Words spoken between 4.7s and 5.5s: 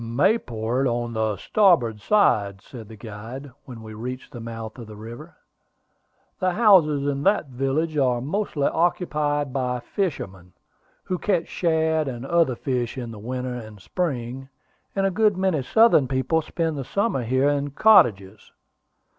of the river.